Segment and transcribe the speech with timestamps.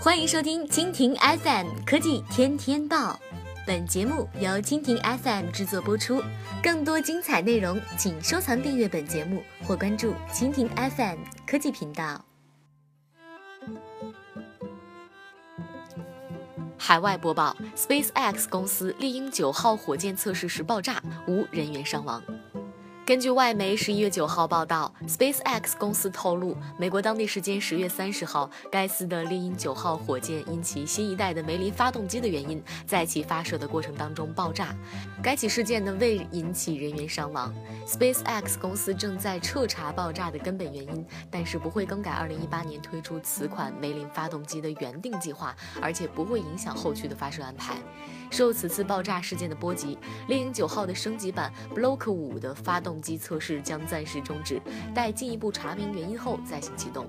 [0.00, 3.18] 欢迎收听蜻蜓 FM 科技天天报，
[3.66, 6.22] 本节目由蜻蜓 FM 制作播出。
[6.62, 12.24] 更多精彩内容，请收藏订阅本节目或关注蜻蜓 FM 科技频道。
[16.78, 22.22] 海外播报：SpaceX 公司猎鹰九号火箭测试时爆炸，无人员伤亡。
[23.08, 34.76] 根据外媒十一月九号报道，SpaceX 公司透露，美国当地时间十月三十号，该司的猎鹰九号火箭因其新一代的梅林发动机的原因，在其发射的过程当中爆炸。
[35.22, 37.50] 该起事件呢未引起人员伤亡。
[37.86, 47.78] SpaceX 公司正在彻查爆炸的根本原因，但是不会更改二零一八年推出此款梅林发动机的原定计划，而且不会影响后续的发射安排。
[48.30, 49.96] 受此次爆炸事件的波及，
[50.28, 54.60] 猎鹰九号的升级版 Block 五的发动机测试将暂时终止，
[54.94, 57.06] 待进一步查明原因后再行启动。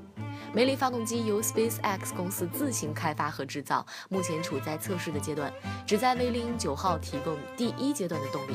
[0.53, 5.51] 梅林发动机由 SpaceX 公司自行开发和制造，目前处在测试的阶段，
[5.85, 8.53] 旨在为猎鹰九号提供第一阶段的动力。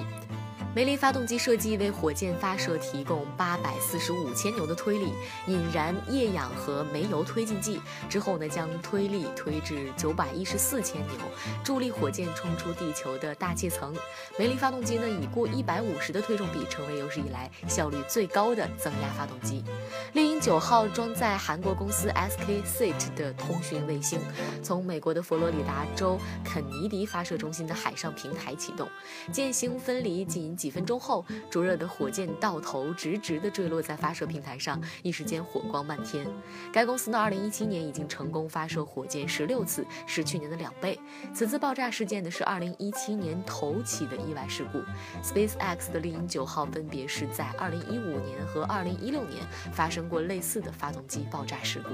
[0.74, 5.12] 梅林发动机设计为火箭发射提供八百四十五千牛的推力，
[5.46, 11.14] 引燃液氧和煤油推进剂之后呢，将推力推至九百一十四千牛，
[11.62, 13.94] 助力火箭冲出地球的大气层。
[14.36, 19.62] 梅林发动机呢，以过一百五十的推重比，成为有史以来效率最高的增压发动机。
[20.12, 24.20] 另一九号装载韩国公司 SK Sit 的通讯卫星，
[24.62, 28.86] 从美国的佛罗里达州肯尼迪发射中心的海上平台启动，
[29.32, 30.54] 箭星分离仅。
[30.54, 36.26] 几分钟后，灼热的火箭到头直直地坠落在发射平台上，一时间火光漫天。
[36.70, 41.00] 该公司呢，二零一七年已经成功发射火箭十六次，是去年的两倍。
[41.32, 44.82] 此次爆炸事件呢，是二零一七年头起的意外事故。
[45.26, 51.90] SpaceX 的猎鹰九号分别是在二零一五年和二零一六年发生过类类似的发动机爆炸事故。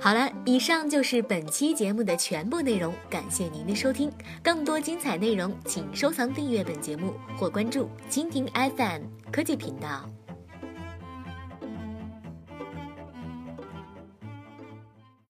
[0.00, 4.10] 好了，以上就是本期节目的全部内容，感谢您的收听。
[4.42, 10.08] 更多精彩内容，请收藏订阅本节目或关注蜻蜓 FM 科技频道。